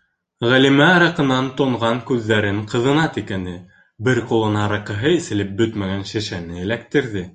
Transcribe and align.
-Ғәлимә 0.50 0.84
араҡынан 0.98 1.48
тонған 1.60 2.02
күҙҙәрен 2.10 2.60
ҡыҙына 2.74 3.08
текәне, 3.18 3.56
бер 4.10 4.22
ҡулына 4.30 4.64
араҡыһы 4.68 5.14
эселеп 5.18 5.54
бөтмәгән 5.64 6.08
шешәне 6.16 6.66
эләктерҙе. 6.68 7.28